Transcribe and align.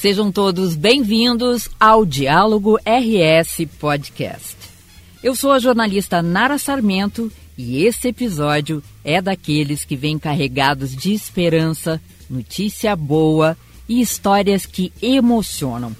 Sejam 0.00 0.30
todos 0.30 0.76
bem-vindos 0.76 1.68
ao 1.78 2.06
Diálogo 2.06 2.78
RS 2.86 3.66
Podcast. 3.80 4.56
Eu 5.24 5.34
sou 5.34 5.50
a 5.50 5.58
jornalista 5.58 6.22
Nara 6.22 6.56
Sarmento 6.56 7.32
e 7.56 7.84
esse 7.84 8.06
episódio 8.06 8.80
é 9.02 9.20
daqueles 9.20 9.84
que 9.84 9.96
vêm 9.96 10.16
carregados 10.16 10.94
de 10.94 11.12
esperança, 11.12 12.00
notícia 12.30 12.94
boa 12.94 13.58
e 13.88 14.00
histórias 14.00 14.64
que 14.64 14.92
emocionam. 15.02 15.96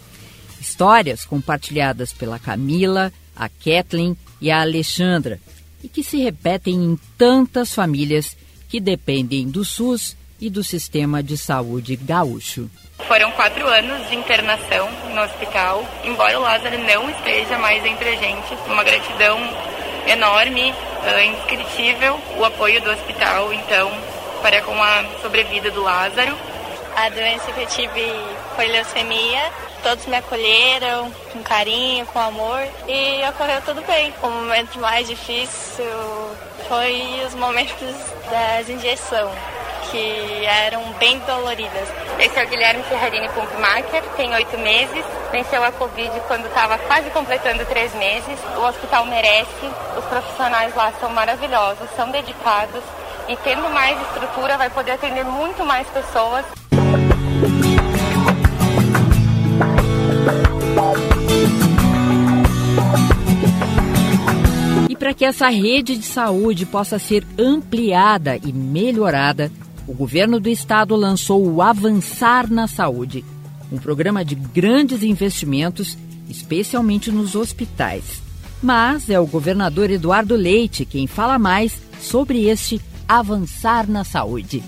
Histórias 0.61 1.25
compartilhadas 1.25 2.12
pela 2.12 2.39
Camila, 2.39 3.12
a 3.35 3.49
Kathleen 3.49 4.17
e 4.41 4.49
a 4.49 4.61
Alexandra 4.61 5.41
e 5.83 5.89
que 5.89 6.05
se 6.05 6.19
repetem 6.19 6.77
em 6.77 6.99
tantas 7.19 7.75
famílias 7.75 8.37
que 8.69 8.79
dependem 8.79 9.49
do 9.51 9.65
SUS 9.65 10.17
e 10.41 10.48
do 10.48 10.62
sistema 10.62 11.22
de 11.22 11.36
saúde 11.36 11.96
gaúcho. 11.96 12.71
Foram 13.07 13.31
quatro 13.32 13.67
anos 13.67 14.08
de 14.08 14.17
internação 14.17 14.89
no 15.14 15.22
hospital, 15.22 15.85
embora 16.04 16.39
o 16.39 16.43
Lázaro 16.43 16.79
não 16.79 17.08
esteja 17.11 17.58
mais 17.58 17.85
entre 17.85 18.11
a 18.11 18.17
gente. 18.17 18.54
Uma 18.66 18.85
gratidão 18.85 19.39
enorme, 20.07 20.71
uh, 20.72 21.21
indescritível, 21.21 22.18
o 22.36 22.44
apoio 22.44 22.80
do 22.82 22.90
hospital, 22.90 23.53
então, 23.53 23.90
para 24.43 24.61
com 24.63 24.75
a 24.82 25.04
sobrevida 25.22 25.71
do 25.71 25.82
Lázaro. 25.82 26.36
A 26.96 27.08
doença 27.11 27.52
que 27.52 27.61
eu 27.61 27.66
tive 27.66 28.05
foi 28.57 28.66
leucemia. 28.66 29.52
Todos 29.82 30.07
me 30.07 30.16
acolheram 30.16 31.13
com 31.32 31.41
carinho, 31.44 32.05
com 32.06 32.19
amor 32.19 32.61
e 32.89 33.22
ocorreu 33.28 33.62
tudo 33.62 33.80
bem. 33.86 34.12
O 34.20 34.28
momento 34.28 34.78
mais 34.80 35.06
difícil 35.06 35.84
foi 36.69 37.22
os 37.25 37.34
momentos 37.34 37.94
das 38.28 38.69
injeções 38.69 39.58
que 39.91 40.45
eram 40.45 40.83
bem 40.98 41.19
doloridas. 41.20 41.89
Esse 42.19 42.39
é 42.39 42.45
o 42.45 42.48
Guilherme 42.48 42.83
Ferrarini 42.84 43.28
Pumpmacher, 43.28 44.03
tem 44.17 44.34
oito 44.34 44.58
meses, 44.58 45.05
venceu 45.30 45.62
a 45.62 45.72
Covid 45.72 46.11
quando 46.27 46.47
estava 46.47 46.78
quase 46.78 47.11
completando 47.11 47.64
três 47.67 47.95
meses. 47.95 48.39
O 48.56 48.67
hospital 48.67 49.06
merece, 49.06 49.67
os 49.97 50.05
profissionais 50.05 50.75
lá 50.75 50.92
são 51.00 51.11
maravilhosos, 51.11 51.89
são 51.97 52.11
dedicados 52.11 52.83
e 53.28 53.36
tendo 53.36 53.69
mais 53.70 54.00
estrutura 54.00 54.56
vai 54.56 54.70
poder 54.70 54.92
atender 54.92 55.25
muito 55.25 55.64
mais 55.64 55.86
pessoas. 55.89 56.45
Para 64.98 65.14
que 65.14 65.25
essa 65.25 65.48
rede 65.48 65.97
de 65.97 66.05
saúde 66.05 66.67
possa 66.67 66.98
ser 66.98 67.25
ampliada 67.39 68.36
e 68.36 68.52
melhorada, 68.52 69.50
governo 69.98 70.38
do 70.38 70.48
estado 70.48 70.94
lançou 70.94 71.44
o 71.44 71.60
Avançar 71.60 72.48
na 72.48 72.68
Saúde, 72.68 73.24
um 73.72 73.78
programa 73.78 74.24
de 74.24 74.36
grandes 74.36 75.02
investimentos, 75.02 75.98
especialmente 76.28 77.10
nos 77.10 77.34
hospitais. 77.34 78.22
Mas 78.62 79.10
é 79.10 79.18
o 79.18 79.27
governador 79.27 79.90
Eduardo 79.90 80.36
Leite 80.36 80.84
quem 80.84 81.08
fala 81.08 81.36
mais 81.36 81.82
sobre 82.00 82.48
este 82.48 82.80
Avançar 83.08 83.90
na 83.90 84.05
Saúde. 84.05 84.62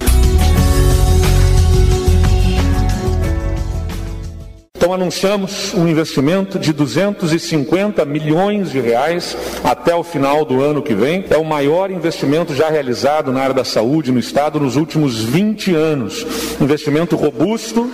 Então 4.80 4.94
anunciamos 4.94 5.74
um 5.74 5.86
investimento 5.86 6.58
de 6.58 6.72
250 6.72 8.02
milhões 8.06 8.70
de 8.70 8.80
reais 8.80 9.36
até 9.62 9.94
o 9.94 10.02
final 10.02 10.42
do 10.42 10.62
ano 10.62 10.80
que 10.80 10.94
vem. 10.94 11.22
É 11.28 11.36
o 11.36 11.44
maior 11.44 11.90
investimento 11.90 12.54
já 12.54 12.70
realizado 12.70 13.30
na 13.30 13.42
área 13.42 13.52
da 13.52 13.62
saúde 13.62 14.10
no 14.10 14.18
estado 14.18 14.58
nos 14.58 14.76
últimos 14.76 15.22
20 15.22 15.74
anos. 15.74 16.26
Investimento 16.58 17.14
robusto 17.14 17.90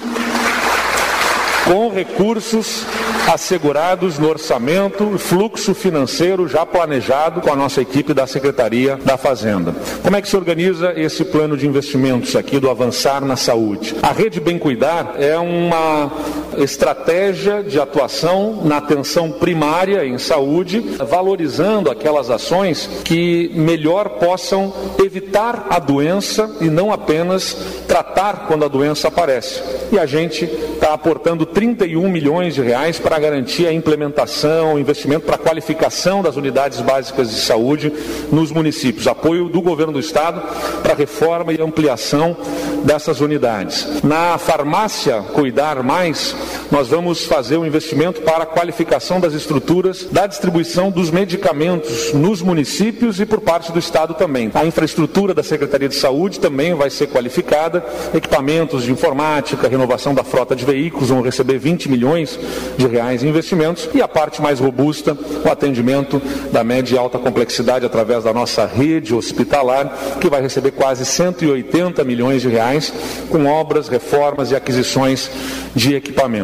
com 1.65 1.91
recursos 1.91 2.87
assegurados 3.27 4.19
no 4.19 4.28
orçamento, 4.28 5.19
fluxo 5.19 5.75
financeiro 5.75 6.47
já 6.47 6.65
planejado 6.65 7.41
com 7.41 7.53
a 7.53 7.56
nossa 7.56 7.81
equipe 7.81 8.15
da 8.15 8.25
Secretaria 8.25 8.97
da 9.05 9.16
Fazenda. 9.16 9.75
Como 10.03 10.16
é 10.16 10.22
que 10.22 10.28
se 10.28 10.37
organiza 10.37 10.93
esse 10.97 11.25
plano 11.25 11.56
de 11.56 11.66
investimentos 11.66 12.37
aqui 12.37 12.61
do 12.61 12.71
Avançar 12.71 13.25
na 13.25 13.34
Saúde? 13.34 13.97
A 14.00 14.12
Rede 14.12 14.38
Bem 14.38 14.59
Cuidar 14.59 15.16
é 15.19 15.37
uma 15.37 16.12
estratégia 16.59 17.62
de 17.62 17.81
atuação 17.81 18.62
na 18.65 18.78
atenção 18.78 19.31
primária 19.31 20.05
em 20.05 20.19
saúde, 20.19 20.81
valorizando 21.09 21.91
aquelas 21.91 22.31
ações 22.31 22.89
que 23.05 23.50
melhor 23.55 24.11
possam 24.19 24.72
evitar 24.99 25.67
a 25.71 25.78
doença 25.78 26.50
e 26.61 26.69
não 26.69 26.93
apenas 26.93 27.56
tratar 27.87 28.47
quando 28.47 28.65
a 28.65 28.69
doença 28.69 29.09
aparece. 29.09 29.62
E 29.93 29.99
a 29.99 30.06
gente 30.06 30.44
está 30.44 30.93
aportando 30.93 31.47
31 31.47 32.09
milhões 32.11 32.55
de 32.55 32.62
reais 32.62 32.99
para 32.99 33.19
garantir 33.19 33.67
a 33.67 33.73
implementação, 33.73 34.78
investimento 34.78 35.27
para 35.27 35.37
a 35.37 35.38
qualificação 35.38 36.23
das 36.23 36.37
unidades 36.37 36.81
básicas 36.81 37.31
de 37.31 37.41
saúde 37.41 37.93
nos 38.31 38.50
municípios, 38.50 39.06
apoio 39.06 39.49
do 39.49 39.61
governo 39.61 39.93
do 39.93 40.00
estado 40.00 40.43
para 40.83 40.93
a 40.93 40.97
reforma 40.97 41.53
e 41.53 41.61
ampliação 41.61 42.37
dessas 42.84 43.21
unidades. 43.21 44.03
Na 44.03 44.38
farmácia 44.38 45.23
Cuidar 45.33 45.83
Mais, 45.83 46.34
nós 46.71 46.89
vamos 46.89 47.25
fazer 47.25 47.57
um 47.57 47.67
investimento 47.67 48.21
para 48.21 48.43
a 48.43 48.47
qualificação 48.47 49.21
das 49.21 49.33
estruturas 49.33 50.05
da 50.11 50.27
distribuição 50.27 50.91
dos 50.91 51.11
medicamentos 51.11 52.12
nos 52.12 52.43
municípios 52.43 53.21
e 53.21 53.27
por 53.27 53.41
parte 53.41 53.73
do 53.73 53.79
estado 53.79 54.15
também. 54.15 54.51
A 54.55 54.67
infraestrutura 54.67 55.33
da 55.33 55.43
Secretaria 55.43 55.89
de 55.89 55.97
Saúde 55.97 56.41
também 56.41 56.75
vai 56.75 56.91
ser 56.91 57.06
qualificada, 57.06 57.85
equipamentos 58.15 58.85
de 58.85 58.93
informática, 58.93 59.69
renovação 59.69 60.15
da 60.15 60.25
frota 60.25 60.55
de 60.55 60.65
veículos 60.65 61.09
vão 61.09 61.23
receber 61.23 61.47
receber 61.47 61.59
20 61.59 61.89
milhões 61.89 62.39
de 62.77 62.87
reais 62.87 63.23
em 63.23 63.29
investimentos 63.29 63.89
e 63.95 64.03
a 64.03 64.09
parte 64.09 64.43
mais 64.43 64.59
robusta, 64.59 65.17
o 65.45 65.51
atendimento 65.51 66.21
da 66.53 66.65
média 66.65 66.95
e 66.95 66.99
alta 66.99 67.19
complexidade 67.19 67.87
através 67.87 68.25
da 68.25 68.33
nossa 68.33 68.67
rede 68.67 69.15
hospitalar, 69.15 70.19
que 70.21 70.29
vai 70.29 70.43
receber 70.43 70.73
quase 70.73 71.05
180 71.05 72.03
milhões 72.05 72.43
de 72.43 72.49
reais 72.49 72.93
com 73.31 73.47
obras, 73.47 73.89
reformas 73.89 74.51
e 74.51 74.56
aquisições 74.56 75.31
de 75.75 75.95
equipamentos. 75.95 76.36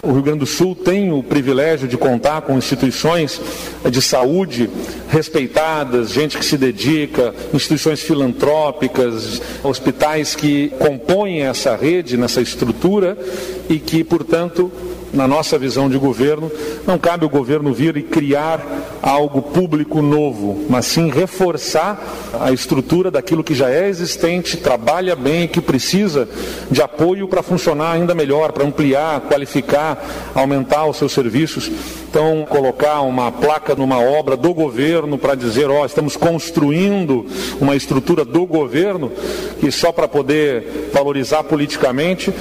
O 0.00 0.12
Rio 0.12 0.22
Grande 0.22 0.40
do 0.40 0.46
Sul 0.46 0.76
tem 0.76 1.12
o 1.12 1.22
privilégio 1.22 1.88
de 1.88 1.96
contar 1.96 2.42
com 2.42 2.56
instituições 2.56 3.40
de 3.90 4.00
saúde 4.00 4.70
respeitadas, 5.08 6.10
gente 6.12 6.38
que 6.38 6.44
se 6.44 6.56
dedica, 6.56 7.34
instituições 7.52 8.00
filantrópicas, 8.00 9.42
hospitais 9.62 10.36
que 10.36 10.68
compõem 10.78 11.42
essa 11.42 11.74
rede, 11.74 12.16
nessa 12.16 12.40
estrutura 12.40 13.18
e 13.68 13.80
que, 13.80 14.04
portanto, 14.04 14.70
na 15.12 15.26
nossa 15.26 15.58
visão 15.58 15.88
de 15.88 15.96
governo, 15.98 16.50
não 16.86 16.98
cabe 16.98 17.24
o 17.24 17.28
governo 17.28 17.72
vir 17.72 17.96
e 17.96 18.02
criar 18.02 18.60
algo 19.02 19.40
público 19.40 20.02
novo, 20.02 20.66
mas 20.68 20.86
sim 20.86 21.10
reforçar 21.10 22.02
a 22.40 22.52
estrutura 22.52 23.10
daquilo 23.10 23.44
que 23.44 23.54
já 23.54 23.70
é 23.70 23.88
existente, 23.88 24.56
trabalha 24.56 25.16
bem 25.16 25.44
e 25.44 25.48
que 25.48 25.60
precisa 25.60 26.28
de 26.70 26.82
apoio 26.82 27.28
para 27.28 27.42
funcionar 27.42 27.92
ainda 27.92 28.14
melhor, 28.14 28.52
para 28.52 28.64
ampliar, 28.64 29.20
qualificar, 29.22 30.04
aumentar 30.34 30.86
os 30.86 30.96
seus 30.96 31.12
serviços. 31.12 31.70
Então, 32.10 32.46
colocar 32.48 33.02
uma 33.02 33.30
placa 33.30 33.74
numa 33.74 33.98
obra 33.98 34.36
do 34.36 34.54
governo 34.54 35.18
para 35.18 35.34
dizer, 35.34 35.68
ó, 35.68 35.82
oh, 35.82 35.86
estamos 35.86 36.16
construindo 36.16 37.26
uma 37.60 37.76
estrutura 37.76 38.24
do 38.24 38.46
governo, 38.46 39.12
que 39.60 39.70
só 39.70 39.92
para 39.92 40.08
poder 40.08 40.90
valorizar 40.92 41.44
politicamente, 41.44 42.32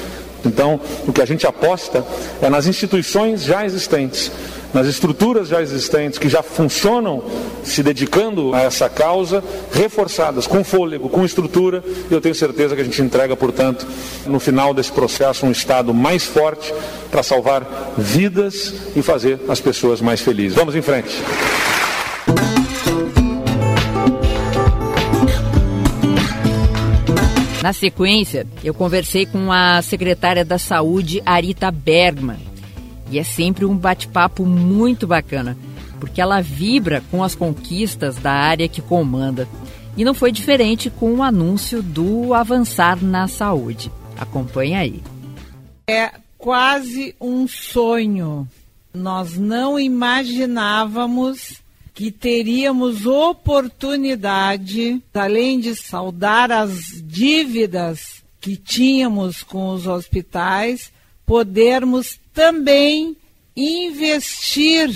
então, 0.45 0.79
o 1.07 1.13
que 1.13 1.21
a 1.21 1.25
gente 1.25 1.45
aposta 1.45 2.05
é 2.41 2.49
nas 2.49 2.65
instituições 2.65 3.43
já 3.43 3.65
existentes, 3.65 4.31
nas 4.73 4.87
estruturas 4.87 5.47
já 5.47 5.61
existentes, 5.61 6.19
que 6.19 6.29
já 6.29 6.43
funcionam 6.43 7.23
se 7.63 7.81
dedicando 7.81 8.53
a 8.53 8.61
essa 8.61 8.89
causa, 8.89 9.43
reforçadas, 9.71 10.45
com 10.45 10.63
fôlego, 10.63 11.09
com 11.09 11.25
estrutura, 11.25 11.83
e 12.09 12.13
eu 12.13 12.21
tenho 12.21 12.35
certeza 12.35 12.75
que 12.75 12.81
a 12.81 12.85
gente 12.85 13.01
entrega, 13.01 13.35
portanto, 13.35 13.87
no 14.25 14.39
final 14.39 14.73
desse 14.73 14.91
processo, 14.91 15.45
um 15.45 15.51
Estado 15.51 15.93
mais 15.93 16.23
forte 16.23 16.73
para 17.09 17.23
salvar 17.23 17.93
vidas 17.97 18.73
e 18.95 19.01
fazer 19.01 19.39
as 19.47 19.59
pessoas 19.59 20.01
mais 20.01 20.21
felizes. 20.21 20.55
Vamos 20.55 20.75
em 20.75 20.81
frente. 20.81 21.15
Na 27.67 27.73
sequência, 27.73 28.47
eu 28.63 28.73
conversei 28.73 29.25
com 29.25 29.51
a 29.51 29.81
secretária 29.81 30.45
da 30.45 30.57
Saúde, 30.57 31.21
Arita 31.25 31.69
Bergman. 31.69 32.39
E 33.11 33.19
é 33.19 33.25
sempre 33.25 33.65
um 33.65 33.75
bate-papo 33.75 34.45
muito 34.45 35.05
bacana, 35.05 35.57
porque 35.99 36.21
ela 36.21 36.39
vibra 36.39 37.03
com 37.11 37.21
as 37.21 37.35
conquistas 37.35 38.15
da 38.15 38.31
área 38.31 38.69
que 38.69 38.81
comanda. 38.81 39.49
E 39.97 40.05
não 40.05 40.13
foi 40.13 40.31
diferente 40.31 40.89
com 40.89 41.15
o 41.15 41.21
anúncio 41.21 41.83
do 41.83 42.33
Avançar 42.33 43.03
na 43.03 43.27
Saúde. 43.27 43.91
Acompanhe 44.17 44.73
aí. 44.73 45.03
É 45.89 46.11
quase 46.37 47.17
um 47.19 47.49
sonho. 47.49 48.47
Nós 48.93 49.37
não 49.37 49.77
imaginávamos 49.77 51.61
que 51.97 52.11
teríamos 52.11 53.07
oportunidade, 53.07 55.01
além 55.15 55.59
de 55.59 55.75
saldar 55.75 56.51
as 56.51 57.01
dívidas 57.03 58.21
que 58.39 58.55
tínhamos 58.55 59.41
com 59.41 59.69
os 59.69 59.87
hospitais, 59.87 60.91
podermos 61.25 62.19
também 62.31 63.17
investir 63.55 64.91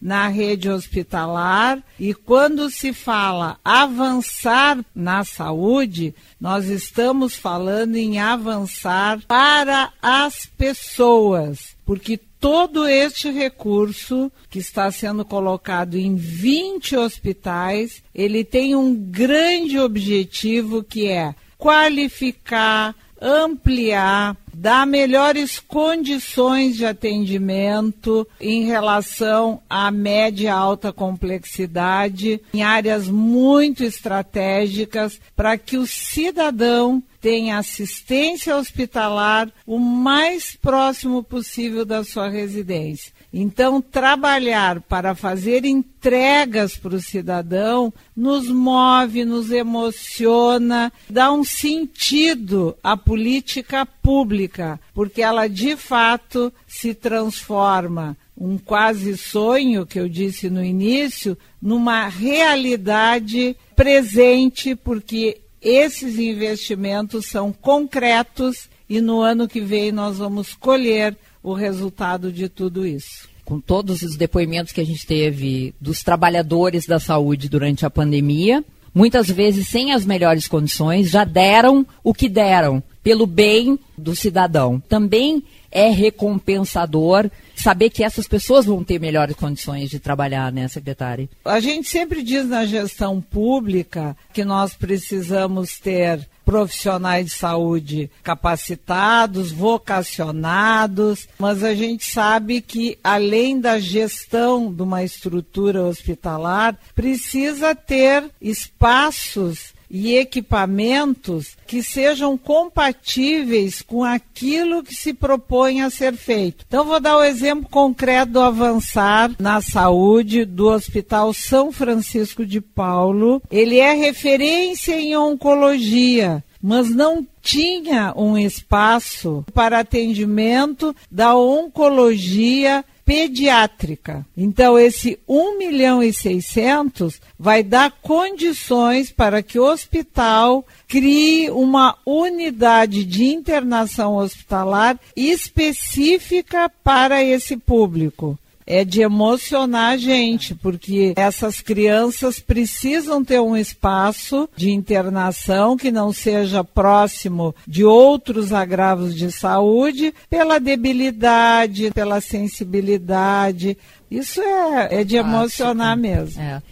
na 0.00 0.28
rede 0.28 0.70
hospitalar. 0.70 1.82
E 1.98 2.14
quando 2.14 2.70
se 2.70 2.92
fala 2.92 3.58
avançar 3.64 4.78
na 4.94 5.24
saúde, 5.24 6.14
nós 6.40 6.66
estamos 6.66 7.34
falando 7.34 7.96
em 7.96 8.20
avançar 8.20 9.20
para 9.26 9.92
as 10.00 10.46
pessoas, 10.56 11.74
porque 11.84 12.16
todo 12.44 12.86
este 12.86 13.30
recurso 13.30 14.30
que 14.50 14.58
está 14.58 14.90
sendo 14.90 15.24
colocado 15.24 15.96
em 15.96 16.14
20 16.14 16.94
hospitais, 16.94 18.02
ele 18.14 18.44
tem 18.44 18.74
um 18.74 18.94
grande 18.94 19.78
objetivo 19.78 20.84
que 20.84 21.08
é 21.08 21.34
qualificar, 21.56 22.94
ampliar, 23.18 24.36
dar 24.54 24.86
melhores 24.86 25.58
condições 25.58 26.76
de 26.76 26.86
atendimento 26.86 28.26
em 28.40 28.64
relação 28.64 29.60
à 29.68 29.90
média 29.90 30.46
e 30.46 30.48
alta 30.48 30.92
complexidade, 30.92 32.40
em 32.52 32.62
áreas 32.62 33.08
muito 33.08 33.82
estratégicas, 33.82 35.20
para 35.34 35.58
que 35.58 35.76
o 35.76 35.86
cidadão 35.86 37.02
tenha 37.20 37.56
assistência 37.56 38.54
hospitalar 38.54 39.50
o 39.66 39.78
mais 39.78 40.54
próximo 40.54 41.22
possível 41.22 41.84
da 41.84 42.04
sua 42.04 42.28
residência. 42.28 43.12
Então, 43.36 43.82
trabalhar 43.82 44.80
para 44.82 45.12
fazer 45.12 45.64
entregas 45.64 46.76
para 46.76 46.94
o 46.94 47.02
cidadão 47.02 47.92
nos 48.16 48.48
move, 48.48 49.24
nos 49.24 49.50
emociona, 49.50 50.92
dá 51.10 51.32
um 51.32 51.42
sentido 51.42 52.76
à 52.80 52.96
política 52.96 53.84
pública, 53.84 54.78
porque 54.94 55.20
ela 55.20 55.48
de 55.48 55.74
fato 55.74 56.52
se 56.64 56.94
transforma 56.94 58.16
um 58.38 58.56
quase 58.56 59.16
sonho 59.16 59.84
que 59.84 59.98
eu 59.98 60.08
disse 60.08 60.48
no 60.48 60.62
início, 60.62 61.36
numa 61.60 62.06
realidade 62.06 63.56
presente, 63.74 64.76
porque 64.76 65.40
esses 65.60 66.20
investimentos 66.20 67.26
são 67.26 67.52
concretos 67.52 68.68
e 68.88 69.00
no 69.00 69.20
ano 69.20 69.48
que 69.48 69.60
vem 69.60 69.90
nós 69.90 70.18
vamos 70.18 70.54
colher 70.54 71.16
o 71.44 71.52
resultado 71.52 72.32
de 72.32 72.48
tudo 72.48 72.86
isso. 72.86 73.28
Com 73.44 73.60
todos 73.60 74.00
os 74.00 74.16
depoimentos 74.16 74.72
que 74.72 74.80
a 74.80 74.86
gente 74.86 75.06
teve 75.06 75.74
dos 75.78 76.02
trabalhadores 76.02 76.86
da 76.86 76.98
saúde 76.98 77.50
durante 77.50 77.84
a 77.84 77.90
pandemia, 77.90 78.64
muitas 78.94 79.28
vezes 79.28 79.68
sem 79.68 79.92
as 79.92 80.06
melhores 80.06 80.48
condições, 80.48 81.10
já 81.10 81.24
deram 81.24 81.86
o 82.02 82.14
que 82.14 82.30
deram 82.30 82.82
pelo 83.02 83.26
bem 83.26 83.78
do 83.98 84.16
cidadão. 84.16 84.82
Também 84.88 85.44
é 85.70 85.90
recompensador 85.90 87.30
saber 87.54 87.90
que 87.90 88.02
essas 88.02 88.26
pessoas 88.26 88.64
vão 88.64 88.82
ter 88.82 88.98
melhores 88.98 89.36
condições 89.36 89.90
de 89.90 89.98
trabalhar, 89.98 90.50
né, 90.50 90.66
secretária? 90.68 91.28
A 91.44 91.60
gente 91.60 91.88
sempre 91.88 92.22
diz 92.22 92.46
na 92.48 92.64
gestão 92.64 93.20
pública 93.20 94.16
que 94.32 94.44
nós 94.44 94.74
precisamos 94.74 95.78
ter 95.78 96.26
profissionais 96.44 97.26
de 97.26 97.32
saúde 97.32 98.10
capacitados, 98.22 99.50
vocacionados, 99.50 101.28
mas 101.38 101.62
a 101.62 101.74
gente 101.74 102.04
sabe 102.04 102.60
que 102.60 102.98
além 103.02 103.60
da 103.60 103.78
gestão 103.78 104.72
de 104.72 104.82
uma 104.82 105.02
estrutura 105.02 105.82
hospitalar, 105.82 106.78
precisa 106.94 107.74
ter 107.74 108.30
espaços 108.40 109.73
e 109.90 110.16
equipamentos 110.16 111.56
que 111.66 111.82
sejam 111.82 112.36
compatíveis 112.36 113.82
com 113.82 114.02
aquilo 114.04 114.82
que 114.82 114.94
se 114.94 115.12
propõe 115.12 115.82
a 115.82 115.90
ser 115.90 116.14
feito. 116.14 116.64
Então, 116.66 116.84
vou 116.84 117.00
dar 117.00 117.16
o 117.16 117.20
um 117.20 117.24
exemplo 117.24 117.68
concreto 117.68 118.32
do 118.32 118.40
avançar 118.40 119.30
na 119.38 119.60
saúde 119.60 120.44
do 120.44 120.68
Hospital 120.68 121.32
São 121.32 121.72
Francisco 121.72 122.44
de 122.44 122.60
Paulo. 122.60 123.42
Ele 123.50 123.78
é 123.78 123.92
referência 123.92 124.98
em 124.98 125.16
oncologia 125.16 126.42
mas 126.66 126.88
não 126.88 127.26
tinha 127.42 128.14
um 128.16 128.38
espaço 128.38 129.44
para 129.52 129.80
atendimento 129.80 130.96
da 131.10 131.36
oncologia 131.36 132.82
pediátrica. 133.04 134.24
Então, 134.36 134.78
esse 134.78 135.18
1 135.28 135.58
milhão 135.58 136.02
e 136.02 136.12
600 136.12 137.20
vai 137.38 137.62
dar 137.62 137.90
condições 137.90 139.10
para 139.10 139.42
que 139.42 139.58
o 139.58 139.64
hospital 139.64 140.66
crie 140.88 141.50
uma 141.50 141.96
unidade 142.06 143.04
de 143.04 143.24
internação 143.24 144.16
hospitalar 144.16 144.98
específica 145.16 146.70
para 146.82 147.22
esse 147.22 147.56
público 147.56 148.38
é 148.66 148.84
de 148.84 149.02
emocionar 149.02 149.92
a 149.92 149.96
gente, 149.96 150.54
porque 150.54 151.12
essas 151.16 151.60
crianças 151.60 152.38
precisam 152.38 153.24
ter 153.24 153.40
um 153.40 153.56
espaço 153.56 154.48
de 154.56 154.70
internação 154.70 155.76
que 155.76 155.90
não 155.90 156.12
seja 156.12 156.64
próximo 156.64 157.54
de 157.66 157.84
outros 157.84 158.52
agravos 158.52 159.14
de 159.14 159.30
saúde, 159.30 160.14
pela 160.30 160.58
debilidade, 160.58 161.90
pela 161.92 162.20
sensibilidade. 162.20 163.76
Isso 164.10 164.40
é, 164.40 165.00
é 165.00 165.04
de 165.04 165.16
emocionar 165.16 165.92
ah, 165.92 165.96
mesmo. 165.96 166.40
É. 166.40 166.62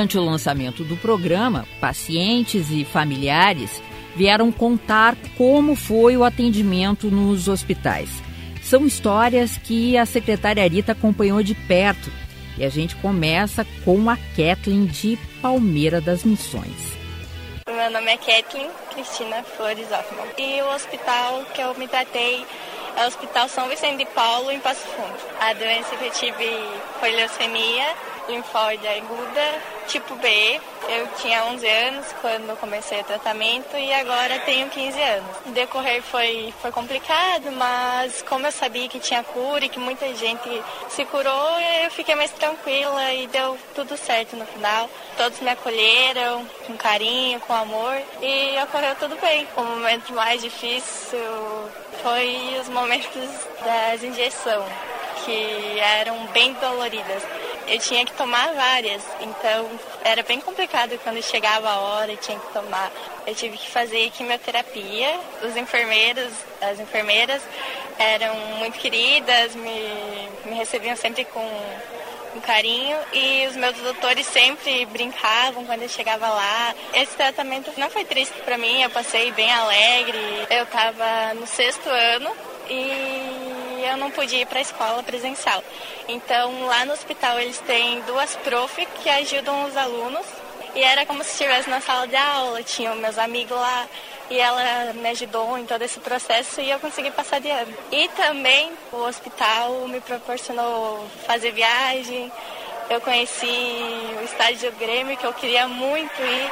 Durante 0.00 0.16
o 0.16 0.24
lançamento 0.24 0.82
do 0.82 0.96
programa, 0.96 1.68
pacientes 1.78 2.70
e 2.70 2.86
familiares 2.86 3.82
vieram 4.16 4.50
contar 4.50 5.14
como 5.36 5.76
foi 5.76 6.16
o 6.16 6.24
atendimento 6.24 7.10
nos 7.10 7.48
hospitais. 7.48 8.08
São 8.62 8.86
histórias 8.86 9.58
que 9.58 9.98
a 9.98 10.06
secretária 10.06 10.66
Rita 10.66 10.92
acompanhou 10.92 11.42
de 11.42 11.54
perto 11.54 12.10
e 12.56 12.64
a 12.64 12.70
gente 12.70 12.96
começa 12.96 13.66
com 13.84 14.08
a 14.08 14.16
Kathleen 14.34 14.86
de 14.86 15.18
Palmeira 15.42 16.00
das 16.00 16.24
Missões. 16.24 16.96
Meu 17.68 17.90
nome 17.90 18.10
é 18.10 18.16
Kathleen 18.16 18.70
Cristina 18.94 19.42
Flores 19.42 19.86
Hoffman 19.92 20.24
e 20.38 20.62
o 20.62 20.74
hospital 20.74 21.44
que 21.52 21.60
eu 21.60 21.74
me 21.74 21.86
tratei 21.86 22.46
é 22.96 23.04
o 23.04 23.06
Hospital 23.06 23.48
São 23.50 23.68
Vicente 23.68 23.98
de 23.98 24.06
Paulo, 24.12 24.50
em 24.50 24.60
Passo 24.60 24.86
Fundo. 24.86 25.14
A 25.40 25.52
doença 25.52 25.94
que 25.94 26.06
eu 26.06 26.10
tive 26.10 26.48
foi 26.98 27.10
leucemia 27.10 27.94
linfóide 28.30 28.86
aguda 28.86 29.60
tipo 29.90 30.14
B. 30.16 30.60
Eu 30.88 31.06
tinha 31.20 31.44
11 31.46 31.66
anos 31.66 32.06
quando 32.20 32.58
comecei 32.58 33.00
o 33.00 33.04
tratamento 33.04 33.76
e 33.76 33.92
agora 33.92 34.38
tenho 34.40 34.68
15 34.68 35.00
anos. 35.00 35.36
O 35.46 35.50
decorrer 35.50 36.02
foi, 36.02 36.54
foi 36.60 36.70
complicado, 36.70 37.50
mas 37.52 38.22
como 38.22 38.46
eu 38.46 38.52
sabia 38.52 38.88
que 38.88 38.98
tinha 38.98 39.22
cura 39.22 39.64
e 39.64 39.68
que 39.68 39.78
muita 39.78 40.12
gente 40.14 40.62
se 40.88 41.04
curou, 41.04 41.60
eu 41.84 41.90
fiquei 41.90 42.14
mais 42.14 42.30
tranquila 42.30 43.12
e 43.12 43.26
deu 43.26 43.58
tudo 43.74 43.96
certo 43.96 44.36
no 44.36 44.46
final. 44.46 44.88
Todos 45.16 45.40
me 45.40 45.50
acolheram 45.50 46.46
com 46.66 46.76
carinho, 46.76 47.40
com 47.40 47.52
amor 47.52 47.96
e 48.22 48.62
ocorreu 48.62 48.94
tudo 48.96 49.16
bem. 49.20 49.46
O 49.56 49.62
momento 49.62 50.12
mais 50.12 50.40
difícil 50.40 51.18
foi 52.02 52.56
os 52.60 52.68
momentos 52.68 53.28
das 53.64 54.02
injeções, 54.02 54.72
que 55.24 55.78
eram 55.78 56.26
bem 56.28 56.52
doloridas 56.54 57.22
eu 57.70 57.78
tinha 57.78 58.04
que 58.04 58.12
tomar 58.12 58.52
várias, 58.52 59.02
então 59.20 59.70
era 60.04 60.22
bem 60.24 60.40
complicado 60.40 60.98
quando 61.04 61.22
chegava 61.22 61.70
a 61.70 61.78
hora 61.78 62.12
e 62.12 62.16
tinha 62.16 62.38
que 62.38 62.52
tomar. 62.52 62.90
Eu 63.26 63.34
tive 63.34 63.56
que 63.56 63.70
fazer 63.70 64.10
quimioterapia. 64.10 65.18
Os 65.42 65.56
enfermeiros, 65.56 66.32
as 66.60 66.80
enfermeiras 66.80 67.40
eram 67.98 68.34
muito 68.58 68.78
queridas, 68.78 69.54
me, 69.54 70.28
me 70.46 70.54
recebiam 70.56 70.96
sempre 70.96 71.24
com 71.26 71.40
com 72.32 72.40
carinho 72.40 72.96
e 73.12 73.46
os 73.48 73.56
meus 73.56 73.76
doutores 73.78 74.26
sempre 74.26 74.86
brincavam 74.86 75.64
quando 75.64 75.82
eu 75.82 75.88
chegava 75.88 76.28
lá. 76.28 76.74
Esse 76.94 77.16
tratamento 77.16 77.72
não 77.76 77.90
foi 77.90 78.04
triste 78.04 78.34
para 78.44 78.56
mim, 78.56 78.82
eu 78.82 78.90
passei 78.90 79.32
bem 79.32 79.50
alegre. 79.52 80.46
Eu 80.48 80.64
estava 80.64 81.34
no 81.34 81.46
sexto 81.46 81.88
ano 81.88 82.30
e 83.80 83.86
eu 83.86 83.96
não 83.96 84.10
podia 84.10 84.42
ir 84.42 84.46
para 84.46 84.58
a 84.58 84.62
escola 84.62 85.02
presencial. 85.02 85.64
Então, 86.06 86.66
lá 86.66 86.84
no 86.84 86.92
hospital 86.92 87.40
eles 87.40 87.58
têm 87.60 88.00
duas 88.02 88.36
prof 88.36 88.86
que 89.02 89.08
ajudam 89.08 89.64
os 89.64 89.76
alunos 89.76 90.26
e 90.74 90.82
era 90.82 91.04
como 91.06 91.24
se 91.24 91.30
estivesse 91.30 91.68
na 91.68 91.80
sala 91.80 92.06
de 92.06 92.16
aula, 92.16 92.62
tinham 92.62 92.94
meus 92.96 93.18
amigos 93.18 93.56
lá 93.56 93.88
e 94.30 94.38
ela 94.38 94.92
me 94.94 95.08
ajudou 95.08 95.58
em 95.58 95.66
todo 95.66 95.82
esse 95.82 95.98
processo 95.98 96.60
e 96.60 96.70
eu 96.70 96.78
consegui 96.78 97.10
passar 97.10 97.40
de 97.40 97.50
ano. 97.50 97.74
E 97.90 98.06
também 98.08 98.70
o 98.92 98.98
hospital 98.98 99.88
me 99.88 100.00
proporcionou 100.00 101.04
fazer 101.26 101.50
viagem, 101.50 102.30
eu 102.88 103.00
conheci 103.00 103.46
o 104.20 104.24
estádio 104.24 104.70
do 104.70 104.78
Grêmio 104.78 105.16
que 105.16 105.24
eu 105.24 105.32
queria 105.32 105.66
muito 105.66 106.20
ir. 106.20 106.50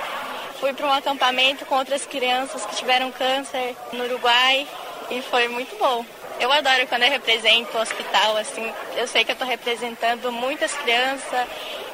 Fui 0.60 0.72
para 0.72 0.86
um 0.86 0.92
acampamento 0.92 1.64
com 1.66 1.76
outras 1.76 2.04
crianças 2.04 2.64
que 2.66 2.76
tiveram 2.76 3.12
câncer 3.12 3.76
no 3.92 4.04
Uruguai 4.04 4.66
e 5.10 5.22
foi 5.22 5.46
muito 5.46 5.76
bom. 5.78 6.04
Eu 6.40 6.52
adoro 6.52 6.86
quando 6.88 7.02
eu 7.02 7.10
represento 7.10 7.76
o 7.76 7.80
hospital, 7.80 8.36
assim, 8.36 8.64
eu 8.96 9.08
sei 9.08 9.24
que 9.24 9.32
eu 9.32 9.34
estou 9.34 9.48
representando 9.48 10.30
muitas 10.30 10.72
crianças 10.72 11.46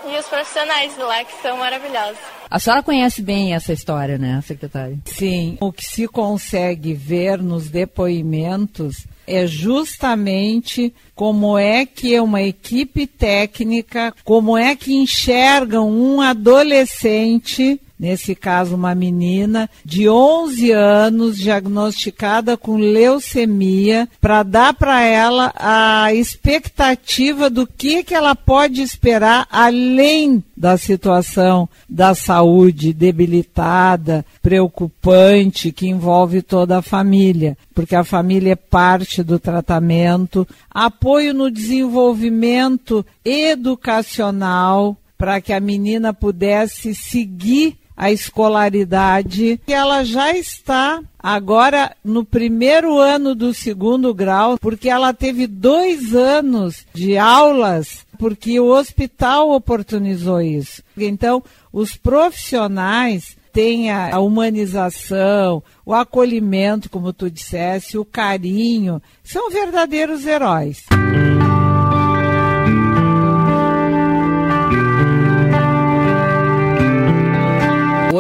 e 0.06 0.18
os 0.18 0.26
profissionais 0.26 0.94
de 0.94 1.02
lá 1.02 1.24
que 1.24 1.40
são 1.40 1.56
maravilhosos. 1.56 2.18
A 2.50 2.58
senhora 2.58 2.82
conhece 2.82 3.22
bem 3.22 3.54
essa 3.54 3.72
história, 3.72 4.18
né, 4.18 4.42
secretária? 4.46 4.98
Sim, 5.06 5.56
o 5.60 5.72
que 5.72 5.84
se 5.84 6.06
consegue 6.06 6.92
ver 6.92 7.42
nos 7.42 7.70
depoimentos 7.70 9.06
é 9.26 9.46
justamente 9.46 10.94
como 11.14 11.58
é 11.58 11.86
que 11.86 12.18
uma 12.20 12.42
equipe 12.42 13.06
técnica, 13.06 14.14
como 14.24 14.58
é 14.58 14.76
que 14.76 14.94
enxergam 14.94 15.90
um 15.90 16.20
adolescente 16.20 17.80
nesse 17.98 18.34
caso 18.34 18.74
uma 18.74 18.94
menina 18.94 19.68
de 19.84 20.08
11 20.08 20.72
anos 20.72 21.36
diagnosticada 21.36 22.56
com 22.56 22.76
leucemia, 22.76 24.08
para 24.20 24.42
dar 24.42 24.74
para 24.74 25.02
ela 25.02 25.52
a 25.56 26.12
expectativa 26.12 27.48
do 27.48 27.66
que 27.66 28.02
que 28.02 28.14
ela 28.14 28.34
pode 28.34 28.82
esperar 28.82 29.46
além 29.50 30.42
da 30.56 30.76
situação 30.76 31.68
da 31.88 32.14
saúde 32.14 32.92
debilitada, 32.92 34.24
preocupante 34.42 35.72
que 35.72 35.88
envolve 35.88 36.42
toda 36.42 36.78
a 36.78 36.82
família, 36.82 37.56
porque 37.74 37.94
a 37.94 38.04
família 38.04 38.52
é 38.52 38.56
parte 38.56 39.22
do 39.22 39.38
tratamento, 39.38 40.46
apoio 40.70 41.34
no 41.34 41.50
desenvolvimento 41.50 43.04
educacional 43.24 44.96
para 45.16 45.40
que 45.40 45.52
a 45.52 45.60
menina 45.60 46.12
pudesse 46.12 46.94
seguir 46.94 47.78
a 47.96 48.10
escolaridade, 48.10 49.60
que 49.66 49.72
ela 49.72 50.04
já 50.04 50.36
está 50.36 51.00
agora 51.18 51.96
no 52.04 52.24
primeiro 52.24 52.98
ano 52.98 53.34
do 53.34 53.54
segundo 53.54 54.12
grau, 54.12 54.58
porque 54.58 54.88
ela 54.88 55.12
teve 55.14 55.46
dois 55.46 56.14
anos 56.14 56.84
de 56.92 57.16
aulas, 57.16 58.04
porque 58.18 58.58
o 58.58 58.66
hospital 58.66 59.50
oportunizou 59.50 60.40
isso. 60.40 60.82
Então, 60.96 61.42
os 61.72 61.96
profissionais 61.96 63.36
têm 63.52 63.92
a 63.92 64.18
humanização, 64.18 65.62
o 65.86 65.94
acolhimento, 65.94 66.90
como 66.90 67.12
tu 67.12 67.30
dissesse, 67.30 67.96
o 67.96 68.04
carinho, 68.04 69.00
são 69.22 69.48
verdadeiros 69.48 70.26
heróis. 70.26 70.84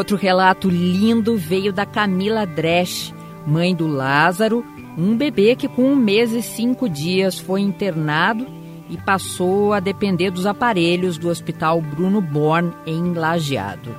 Outro 0.04 0.18
relato 0.18 0.68
lindo 0.68 1.34
veio 1.34 1.72
da 1.72 1.86
Camila 1.86 2.44
Dresch, 2.44 3.10
mãe 3.46 3.74
do 3.74 3.86
Lázaro, 3.86 4.62
um 4.98 5.16
bebê 5.16 5.56
que 5.56 5.66
com 5.66 5.82
um 5.82 5.96
mês 5.96 6.30
e 6.32 6.42
cinco 6.42 6.90
dias 6.90 7.38
foi 7.38 7.62
internado 7.62 8.46
e 8.90 8.98
passou 8.98 9.72
a 9.72 9.80
depender 9.80 10.30
dos 10.30 10.44
aparelhos 10.44 11.16
do 11.16 11.30
Hospital 11.30 11.80
Bruno 11.80 12.20
Born 12.20 12.70
em 12.84 13.14
Lajeado. 13.14 13.96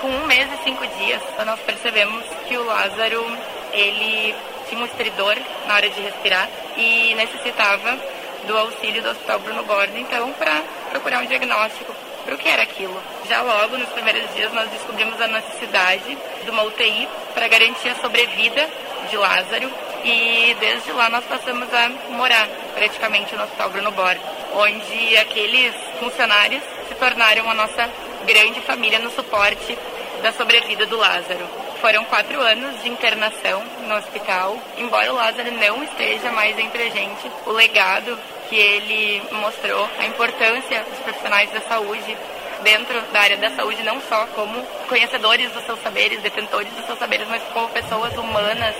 Com 0.00 0.08
um 0.08 0.26
mês 0.26 0.48
e 0.52 0.64
cinco 0.64 0.84
dias, 0.98 1.22
nós 1.46 1.60
percebemos 1.60 2.24
que 2.48 2.56
o 2.56 2.66
Lázaro 2.66 3.24
ele 3.72 4.34
tinha 4.68 4.80
um 4.80 4.84
estridor 4.84 5.36
na 5.68 5.74
hora 5.74 5.88
de 5.88 6.00
respirar 6.00 6.50
e 6.76 7.14
necessitava 7.14 8.17
do 8.48 8.56
auxílio 8.56 9.02
do 9.02 9.10
Hospital 9.10 9.38
Bruno 9.40 9.62
Born, 9.62 10.00
então, 10.00 10.32
para 10.32 10.62
procurar 10.90 11.20
um 11.20 11.26
diagnóstico 11.26 11.94
para 12.24 12.34
o 12.34 12.38
que 12.38 12.48
era 12.48 12.62
aquilo. 12.62 13.00
Já 13.28 13.42
logo 13.42 13.76
nos 13.76 13.90
primeiros 13.90 14.34
dias 14.34 14.52
nós 14.54 14.68
descobrimos 14.70 15.20
a 15.20 15.28
necessidade 15.28 16.18
de 16.42 16.50
uma 16.50 16.62
UTI 16.62 17.06
para 17.34 17.46
garantir 17.46 17.90
a 17.90 17.94
sobrevida 17.96 18.68
de 19.10 19.16
Lázaro 19.16 19.70
e 20.02 20.56
desde 20.58 20.92
lá 20.92 21.10
nós 21.10 21.24
passamos 21.26 21.72
a 21.72 21.90
morar 22.10 22.48
praticamente 22.74 23.36
no 23.36 23.44
Hospital 23.44 23.70
Bruno 23.70 23.90
Borg, 23.92 24.18
onde 24.54 25.16
aqueles 25.18 25.74
funcionários 26.00 26.62
se 26.88 26.94
tornaram 26.94 27.50
a 27.50 27.54
nossa 27.54 27.88
grande 28.26 28.60
família 28.62 28.98
no 28.98 29.10
suporte 29.10 29.78
da 30.22 30.32
sobrevida 30.32 30.86
do 30.86 30.96
Lázaro. 30.96 31.46
Foram 31.80 32.04
quatro 32.06 32.40
anos 32.40 32.82
de 32.82 32.88
internação 32.88 33.62
no 33.86 33.94
hospital. 33.96 34.58
Embora 34.76 35.12
o 35.12 35.16
Lázaro 35.16 35.50
não 35.52 35.82
esteja 35.84 36.32
mais 36.32 36.58
entre 36.58 36.82
a 36.84 36.90
gente, 36.90 37.30
o 37.46 37.52
legado 37.52 38.18
que 38.48 38.56
ele 38.56 39.22
mostrou, 39.32 39.88
a 39.98 40.06
importância 40.06 40.82
dos 40.84 40.98
profissionais 41.00 41.50
da 41.50 41.60
saúde 41.60 42.16
dentro 42.62 43.00
da 43.12 43.20
área 43.20 43.36
da 43.36 43.50
saúde, 43.50 43.82
não 43.82 44.00
só 44.02 44.26
como 44.34 44.62
conhecedores 44.88 45.50
dos 45.52 45.64
seus 45.64 45.80
saberes, 45.80 46.20
detentores 46.20 46.72
dos 46.72 46.86
seus 46.86 46.98
saberes, 46.98 47.28
mas 47.28 47.42
como 47.52 47.68
pessoas 47.68 48.16
humanas 48.16 48.74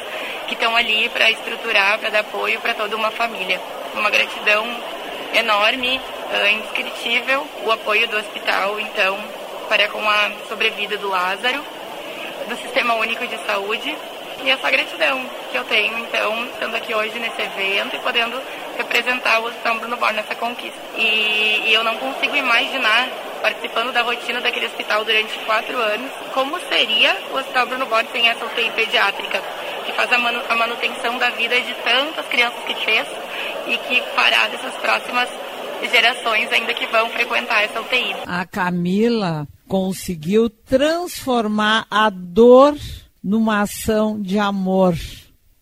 que 0.46 0.54
estão 0.54 0.74
ali 0.74 1.08
para 1.10 1.30
estruturar, 1.30 1.98
para 1.98 2.10
dar 2.10 2.20
apoio 2.20 2.60
para 2.60 2.74
toda 2.74 2.96
uma 2.96 3.10
família. 3.10 3.60
Uma 3.94 4.10
gratidão 4.10 4.66
enorme, 5.34 5.98
uh, 5.98 6.46
indescritível, 6.48 7.46
o 7.64 7.70
apoio 7.70 8.08
do 8.08 8.16
hospital, 8.16 8.80
então, 8.80 9.18
para 9.68 9.88
com 9.88 10.00
a 10.08 10.30
sobrevida 10.48 10.96
do 10.96 11.08
Lázaro 11.08 11.62
do 12.48 12.56
Sistema 12.56 12.94
Único 12.94 13.26
de 13.26 13.36
Saúde 13.44 13.94
e 14.44 14.50
essa 14.50 14.70
gratidão 14.70 15.24
que 15.50 15.58
eu 15.58 15.64
tenho, 15.64 15.98
então, 15.98 16.44
estando 16.46 16.74
aqui 16.76 16.94
hoje 16.94 17.18
nesse 17.18 17.42
evento 17.42 17.96
e 17.96 17.98
podendo 17.98 18.40
representar 18.76 19.40
o 19.40 19.46
Hospital 19.46 19.78
Bruno 19.78 19.96
Born 19.96 20.14
nessa 20.14 20.34
conquista. 20.34 20.78
E, 20.96 21.62
e, 21.66 21.74
eu 21.74 21.82
não 21.82 21.96
consigo 21.96 22.36
imaginar, 22.36 23.08
participando 23.42 23.92
da 23.92 24.02
rotina 24.02 24.40
daquele 24.40 24.66
hospital 24.66 25.04
durante 25.04 25.38
quatro 25.40 25.76
anos, 25.76 26.10
como 26.32 26.58
seria 26.68 27.16
o 27.32 27.36
Hospital 27.36 27.66
Bruno 27.66 27.86
Born 27.86 28.08
sem 28.12 28.28
essa 28.28 28.44
UTI 28.44 28.70
pediátrica, 28.70 29.42
que 29.84 29.92
faz 29.92 30.12
a, 30.12 30.18
manu 30.18 30.40
a 30.48 30.56
manutenção 30.56 31.18
da 31.18 31.30
vida 31.30 31.60
de 31.60 31.74
tantas 31.74 32.26
crianças 32.26 32.62
que 32.64 32.74
fez 32.76 33.08
e 33.66 33.76
que 33.78 34.00
fará 34.14 34.46
dessas 34.48 34.74
próximas 34.76 35.28
gerações 35.90 36.50
ainda 36.52 36.74
que 36.74 36.86
vão 36.86 37.08
frequentar 37.10 37.62
essa 37.62 37.80
UTI. 37.80 38.14
A 38.26 38.44
Camila 38.44 39.46
conseguiu 39.66 40.48
transformar 40.48 41.86
a 41.90 42.10
dor 42.10 42.74
numa 43.22 43.62
ação 43.62 44.20
de 44.20 44.38
amor. 44.38 44.96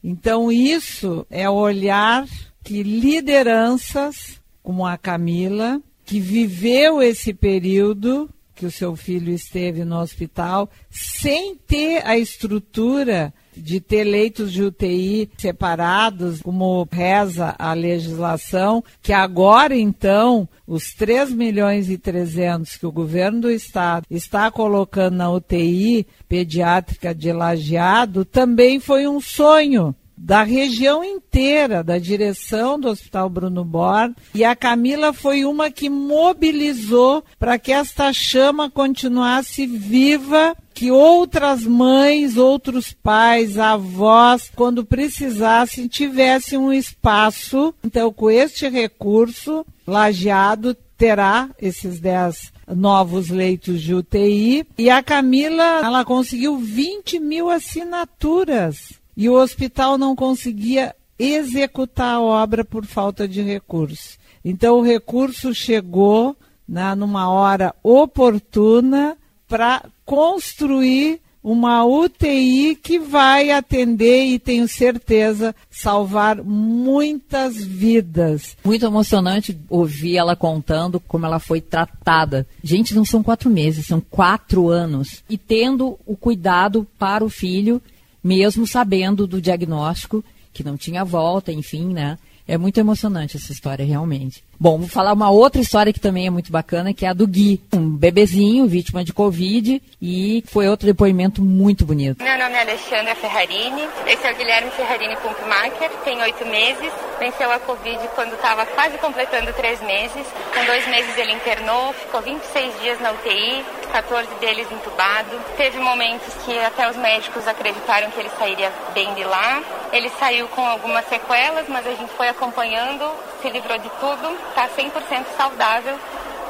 Então, 0.03 0.53
isso 0.53 1.27
é 1.31 1.49
olhar 1.49 2.27
que 2.63 2.83
lideranças 2.83 4.41
como 4.63 4.85
a 4.85 4.99
Camila, 4.99 5.81
que 6.05 6.19
viveu 6.19 7.01
esse 7.01 7.33
período 7.33 8.29
que 8.55 8.67
o 8.67 8.71
seu 8.71 8.97
filho 8.97 9.33
esteve 9.33 9.85
no 9.85 10.01
hospital, 10.01 10.69
sem 10.91 11.55
ter 11.55 12.05
a 12.07 12.19
estrutura 12.19 13.33
de 13.57 13.81
ter 13.81 14.05
leitos 14.05 14.53
de 14.53 14.63
UTI 14.63 15.31
separados, 15.39 16.43
como 16.43 16.87
reza 16.91 17.55
a 17.59 17.73
legislação, 17.73 18.83
que 19.03 19.13
agora 19.13 19.77
então 19.77 20.49
os 20.67 20.93
3 20.95 21.33
milhões 21.33 21.89
e 21.89 21.97
300 21.97 22.77
que 22.77 22.87
o 22.87 22.93
governo 22.93 23.43
do 23.43 23.51
estado 23.51 24.05
está 24.11 24.51
colocando 24.51 25.17
na 25.17 25.31
UTI 25.31 26.07
pediátrica 26.29 27.15
de 27.15 27.33
lajeado 27.33 28.25
também 28.25 28.81
foi 28.81 29.07
um 29.07 29.21
sonho 29.21 29.95
da 30.27 30.43
região 30.43 31.05
inteira, 31.05 31.85
da 31.85 31.99
direção 31.99 32.81
do 32.81 32.89
Hospital 32.89 33.31
Bruno 33.31 33.65
Born, 33.65 34.13
e 34.35 34.43
a 34.43 34.57
Camila 34.57 35.13
foi 35.13 35.45
uma 35.45 35.71
que 35.71 35.89
mobilizou 35.89 37.23
para 37.39 37.57
que 37.61 37.71
esta 37.71 38.13
chama 38.13 38.69
continuasse 38.69 39.65
viva, 39.69 40.57
que 40.75 40.91
outras 40.91 41.65
mães, 41.65 42.37
outros 42.37 42.93
pais, 42.93 43.57
avós, 43.57 44.51
quando 44.53 44.85
precisassem, 44.85 45.87
tivessem 45.87 46.59
um 46.59 46.73
espaço. 46.73 47.73
Então, 47.85 48.13
com 48.13 48.29
este 48.29 48.69
recurso, 48.69 49.65
Lajeado 49.87 50.77
terá 50.99 51.51
esses 51.63 52.01
10 52.01 52.53
novos 52.75 53.29
leitos 53.29 53.81
de 53.81 53.95
UTI. 53.95 54.67
E 54.77 54.91
a 54.91 55.05
Camila, 55.05 55.83
ela 55.85 56.05
conseguiu 56.05 56.59
20 56.59 57.21
mil 57.21 57.49
assinaturas 57.49 59.06
e 59.17 59.29
o 59.29 59.35
hospital 59.35 59.97
não 59.97 60.15
conseguia 60.15 60.95
executar 61.19 62.17
a 62.17 62.21
obra 62.21 62.65
por 62.65 62.85
falta 62.85 63.27
de 63.27 63.41
recursos. 63.41 64.19
Então 64.45 64.79
o 64.79 64.83
recurso 64.83 65.55
chegou 65.55 66.37
né, 66.69 66.95
numa 66.95 67.29
hora 67.31 67.75
oportuna 67.83 69.17
para 69.49 69.85
construir 70.05 71.21
uma 71.43 71.85
UTI 71.85 72.75
que 72.75 72.99
vai 72.99 73.53
atender 73.53 74.25
e 74.25 74.37
tenho 74.37 74.67
certeza 74.67 75.55
salvar 75.71 76.43
muitas 76.43 77.57
vidas. 77.57 78.57
Muito 78.65 78.85
emocionante 78.85 79.57
ouvir 79.69 80.17
ela 80.17 80.35
contando 80.35 80.99
como 80.99 81.25
ela 81.25 81.39
foi 81.39 81.61
tratada. 81.61 82.45
Gente, 82.65 82.97
não 82.97 83.05
são 83.05 83.23
quatro 83.23 83.49
meses, 83.49 83.87
são 83.87 84.01
quatro 84.01 84.69
anos. 84.69 85.23
E 85.31 85.39
tendo 85.39 85.97
o 86.05 86.17
cuidado 86.17 86.85
para 86.99 87.25
o 87.25 87.31
filho 87.31 87.81
mesmo 88.27 88.67
sabendo 88.67 89.25
do 89.25 89.41
diagnóstico, 89.41 90.25
que 90.53 90.65
não 90.65 90.77
tinha 90.77 91.05
volta, 91.05 91.53
enfim, 91.53 91.95
né? 91.95 92.19
É 92.49 92.57
muito 92.57 92.79
emocionante 92.79 93.37
essa 93.37 93.53
história, 93.53 93.85
realmente. 93.85 94.43
Bom, 94.59 94.79
vou 94.79 94.89
falar 94.89 95.13
uma 95.13 95.31
outra 95.31 95.61
história 95.61 95.93
que 95.93 96.01
também 96.01 96.27
é 96.27 96.31
muito 96.31 96.51
bacana, 96.51 96.95
que 96.95 97.05
é 97.05 97.09
a 97.09 97.13
do 97.13 97.27
Gui, 97.27 97.61
um 97.73 97.91
bebezinho 97.91 98.67
vítima 98.67 99.05
de 99.05 99.13
Covid 99.13 99.83
e 100.01 100.43
foi 100.47 100.69
outro 100.69 100.87
depoimento 100.87 101.43
muito 101.43 101.85
bonito. 101.85 102.23
Meu 102.23 102.39
nome 102.39 102.55
é 102.55 102.61
Alexandra 102.63 103.15
Ferrarini, 103.17 103.83
esse 104.07 104.27
é 104.27 104.33
o 104.33 104.37
Guilherme 104.37 104.71
Ferrarini 104.71 105.17
Pumpmacher, 105.17 105.91
tem 106.05 106.23
oito 106.23 106.47
meses, 106.47 106.93
venceu 107.19 107.51
a 107.51 107.59
Covid 107.59 107.99
quando 108.15 108.35
estava 108.35 108.65
quase 108.65 108.97
completando 108.99 109.53
três 109.53 109.81
meses. 109.83 110.27
Com 110.55 110.65
dois 110.67 110.87
meses 110.89 111.19
ele 111.19 111.33
internou, 111.33 111.93
ficou 111.95 112.23
26 112.23 112.81
dias 112.81 113.01
na 113.01 113.11
UTI, 113.11 113.65
14 113.97 114.29
deles 114.35 114.71
entubado. 114.71 115.31
Teve 115.57 115.79
momentos 115.79 116.35
que 116.45 116.59
até 116.59 116.91
os 116.91 116.97
médicos 116.97 117.49
acreditaram 117.49 118.11
que 118.11 118.21
ele 118.21 118.29
sairia 118.39 118.71
bem 118.93 119.15
de 119.15 119.25
lá. 119.25 119.63
Ele 119.91 120.11
saiu 120.19 120.47
com 120.49 120.61
algumas 120.61 121.09
sequelas, 121.09 121.67
mas 121.67 121.87
a 121.87 121.95
gente 121.95 122.13
foi 122.13 122.29
acompanhando, 122.29 123.11
se 123.41 123.49
livrou 123.49 123.79
de 123.79 123.89
tudo, 123.99 124.37
está 124.51 124.69
100% 124.69 125.25
saudável, 125.35 125.99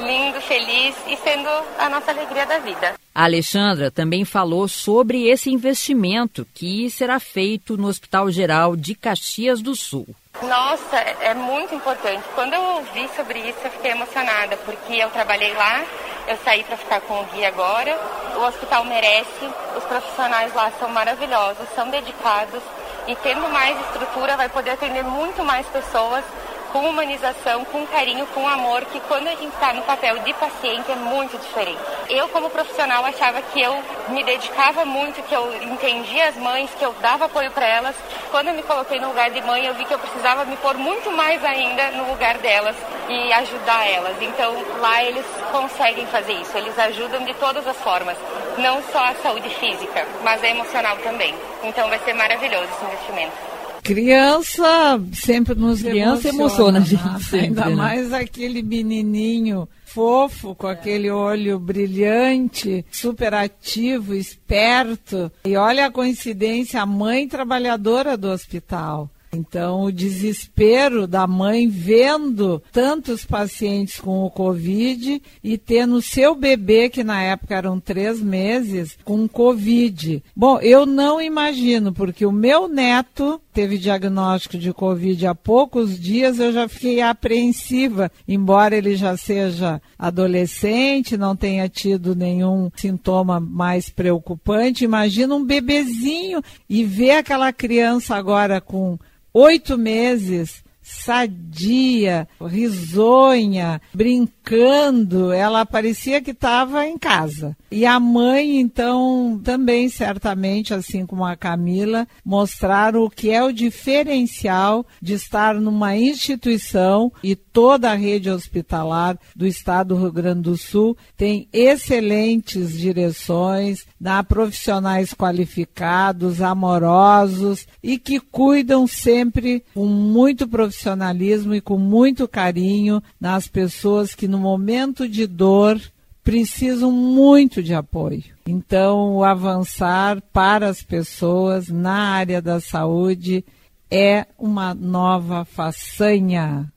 lindo, 0.01 0.41
feliz 0.41 0.97
e 1.07 1.17
sendo 1.19 1.49
a 1.79 1.89
nossa 1.89 2.11
alegria 2.11 2.45
da 2.47 2.59
vida. 2.59 2.95
A 3.15 3.25
Alexandra 3.25 3.93
também 3.93 4.25
falou 4.25 4.67
sobre 4.67 5.29
esse 5.29 5.49
investimento 5.49 6.45
que 6.53 6.91
será 6.91 7.21
feito 7.21 7.77
no 7.77 7.87
Hospital 7.87 8.29
Geral 8.29 8.75
de 8.75 8.97
Caxias 8.97 9.63
do 9.63 9.77
Sul. 9.77 10.09
Nossa, 10.43 10.97
é 10.97 11.33
muito 11.33 11.75
importante. 11.75 12.23
Quando 12.35 12.55
eu 12.55 12.61
ouvi 12.61 13.09
sobre 13.15 13.39
isso, 13.39 13.59
eu 13.65 13.71
fiquei 13.71 13.93
emocionada, 13.93 14.57
porque 14.59 14.95
eu 14.95 15.09
trabalhei 15.11 15.55
lá, 15.55 15.83
eu 16.27 16.37
saí 16.45 16.65
para 16.65 16.77
ficar 16.77 17.01
com 17.03 17.21
o 17.21 17.25
Gui 17.27 17.45
agora. 17.45 17.97
O 18.37 18.45
hospital 18.45 18.85
merece, 18.85 19.51
os 19.77 19.85
profissionais 19.85 20.55
lá 20.55 20.71
são 20.79 20.89
maravilhosos, 20.89 21.67
são 21.75 21.89
dedicados 21.89 22.63
e 23.07 23.15
tendo 23.17 23.49
mais 23.49 23.79
estrutura 23.81 24.37
vai 24.37 24.49
poder 24.49 24.73
atender 24.73 25.05
muito 25.05 25.45
mais 25.45 25.67
pessoas 25.69 26.25
com 26.73 26.91
humanização, 26.91 27.65
com 27.67 27.87
carinho, 27.87 28.27
com 28.35 28.47
amor, 28.47 28.85
que 28.87 29.01
quando 29.01 29.29
a 29.29 29.31
gente 29.31 29.55
está 29.55 29.73
no 29.73 29.83
papel 29.83 30.19
de 30.19 30.35
paciente 30.35 30.91
é 30.91 30.97
muito 30.97 31.39
diferente. 31.39 31.81
Eu, 32.09 32.29
como 32.29 32.51
profissional, 32.51 33.05
achava 33.05 33.41
que 33.41 33.63
eu 33.63 33.83
me 34.09 34.23
dedicava 34.25 34.85
muito, 34.85 35.23
que 35.23 35.35
eu 35.35 35.63
entendia 35.63 36.29
as 36.29 36.37
mães, 36.37 36.69
que 36.77 36.85
eu 36.85 36.93
dava 37.01 37.27
apoio 37.27 37.51
para 37.53 37.67
elas. 37.67 37.95
Quando 38.31 38.49
eu 38.49 38.55
me 38.55 38.63
coloquei 38.63 39.01
no 39.01 39.09
lugar 39.09 39.31
de 39.31 39.41
mãe, 39.43 39.65
eu 39.65 39.75
vi 39.75 39.85
que 39.85 39.95
eu 39.95 39.99
precisava 39.99 40.45
me 40.45 40.57
pôr 40.57 40.75
muito 40.75 41.11
mais 41.13 41.43
ainda 41.45 41.93
no 41.93 42.11
lugar 42.11 42.37
delas 42.39 42.77
e 43.09 43.33
ajudar 43.33 43.87
elas. 43.89 44.17
Então, 44.21 44.55
lá 44.81 45.03
eles 45.05 45.25
conseguem 45.51 46.07
fazer 46.07 46.33
isso, 46.35 46.57
eles 46.57 46.79
ajudam 46.79 47.25
de 47.25 47.35
todas 47.35 47.67
as 47.67 47.77
formas, 47.77 48.17
não 48.59 48.83
só 48.93 49.05
a 49.05 49.15
saúde 49.17 49.49
física, 49.51 50.07
mas 50.23 50.43
a 50.43 50.49
emocional 50.49 50.97
também. 50.99 51.35
Então, 51.63 51.89
vai 51.89 51.99
ser 52.01 52.15
maravilhoso 52.15 52.65
esse 52.65 52.85
investimento. 52.85 53.57
Criança 53.83 55.01
sempre 55.13 55.55
nos 55.55 55.81
Criança 55.81 56.29
emociona, 56.29 56.79
emociona 56.79 56.79
a 56.79 57.13
gente 57.13 57.25
sempre, 57.25 57.47
ainda 57.47 57.67
né? 57.67 57.75
mais 57.77 58.13
aquele 58.13 58.61
menininho 58.61 59.69
fofo, 59.85 60.55
com 60.55 60.67
aquele 60.67 61.09
olho 61.09 61.59
brilhante, 61.59 62.85
super 62.91 63.33
ativo, 63.33 64.13
esperto. 64.13 65.33
E 65.45 65.57
olha 65.57 65.87
a 65.87 65.91
coincidência, 65.91 66.83
a 66.83 66.87
mãe 66.87 67.27
trabalhadora 67.27 68.15
do 68.15 68.29
hospital. 68.29 69.09
Então, 69.37 69.85
o 69.85 69.93
desespero 69.93 71.07
da 71.07 71.27
mãe 71.27 71.69
vendo 71.69 72.63
tantos 72.73 73.25
pacientes 73.25 74.01
com 74.01 74.25
o 74.25 74.31
Covid 74.31 75.23
e 75.45 75.59
tendo 75.59 76.01
seu 76.01 76.35
bebê, 76.35 76.89
que 76.89 77.05
na 77.05 77.23
época 77.23 77.55
eram 77.55 77.79
três 77.79 78.21
meses, 78.21 78.97
com 79.05 79.29
Covid. 79.29 80.23
Bom, 80.35 80.59
eu 80.61 80.87
não 80.87 81.21
imagino, 81.21 81.93
porque 81.93 82.25
o 82.25 82.33
meu 82.33 82.67
neto 82.67 83.41
teve 83.53 83.79
diagnóstico 83.79 84.59
de 84.59 84.73
Covid 84.73 85.27
há 85.27 85.35
poucos 85.35 85.99
dias, 85.99 86.39
eu 86.39 86.53
já 86.53 86.69
fiquei 86.69 87.01
apreensiva, 87.01 88.13
embora 88.29 88.77
ele 88.77 88.97
já 88.97 89.17
seja 89.17 89.81
adolescente, 89.99 91.17
não 91.17 91.35
tenha 91.35 91.67
tido 91.69 92.15
nenhum 92.15 92.71
sintoma 92.77 93.41
mais 93.41 93.89
preocupante. 93.89 94.85
Imagina 94.85 95.35
um 95.35 95.45
bebezinho 95.45 96.43
e 96.69 96.85
ver 96.85 97.13
aquela 97.13 97.53
criança 97.53 98.15
agora 98.15 98.61
com 98.61 98.99
oito 99.37 99.77
meses, 99.77 100.65
sadia, 100.87 102.29
risonha, 102.41 103.81
brincando, 103.93 105.33
ela 105.33 105.67
parecia 105.67 106.23
que 106.23 106.31
estava 106.31 106.87
em 106.87 106.97
casa. 106.97 107.57
E 107.73 107.85
a 107.85 107.99
mãe, 107.99 108.61
então, 108.61 109.41
também 109.43 109.89
certamente, 109.89 110.73
assim 110.73 111.05
como 111.05 111.25
a 111.25 111.35
Camila, 111.35 112.07
mostraram 112.25 113.03
o 113.03 113.11
que 113.11 113.31
é 113.31 113.43
o 113.43 113.53
diferencial 113.53 114.87
de 115.03 115.15
estar 115.15 115.57
numa 115.57 115.97
instituição 115.97 117.13
e 117.21 117.35
toda 117.35 117.91
a 117.91 117.95
rede 117.95 118.31
hospitalar 118.31 119.19
do 119.35 119.45
estado 119.45 119.95
do 119.95 120.01
Rio 120.01 120.13
Grande 120.13 120.43
do 120.43 120.57
Sul 120.57 120.97
tem 121.17 121.49
excelentes 121.53 122.79
direções, 122.79 123.87
dá 124.01 124.23
profissionais 124.23 125.13
qualificados, 125.13 126.41
amorosos 126.41 127.67
e 127.83 127.99
que 127.99 128.21
cuidam 128.21 128.87
sempre 128.87 129.65
com 129.75 129.87
muito 129.87 130.47
profissionalismo 130.77 131.55
e 131.55 131.61
com 131.61 131.79
muito 131.79 132.29
carinho 132.29 133.03
nas 133.19 133.49
pessoas 133.49 134.15
que 134.15 134.29
no 134.29 134.39
momento 134.39 135.09
de 135.09 135.27
dor 135.27 135.81
precisam 136.23 136.93
muito 136.93 137.63
de 137.63 137.73
apoio. 137.73 138.25
Então, 138.47 139.17
o 139.17 139.25
avançar 139.25 140.21
para 140.33 140.69
as 140.69 140.83
pessoas 140.83 141.69
na 141.69 142.11
área 142.11 142.43
da 142.43 142.61
saúde 142.61 143.45
é 143.91 144.27
uma 144.39 144.75
nova 144.75 145.45
façanha. 145.45 146.71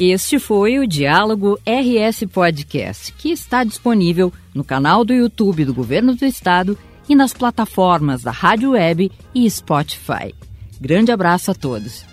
Este 0.00 0.38
foi 0.38 0.78
o 0.78 0.86
Diálogo 0.86 1.58
RS 1.64 2.24
Podcast, 2.30 3.12
que 3.12 3.30
está 3.30 3.64
disponível 3.64 4.32
no 4.54 4.64
canal 4.64 5.04
do 5.04 5.14
YouTube 5.14 5.64
do 5.64 5.72
Governo 5.72 6.14
do 6.14 6.24
Estado 6.24 6.76
e 7.08 7.14
nas 7.14 7.32
plataformas 7.32 8.22
da 8.22 8.30
Rádio 8.30 8.70
Web 8.72 9.10
e 9.34 9.50
Spotify. 9.50 10.34
Grande 10.80 11.10
abraço 11.10 11.50
a 11.50 11.54
todos. 11.54 12.04